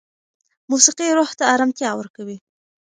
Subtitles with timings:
[0.71, 2.37] موسیقي روح ته ارامتیا ورکوي.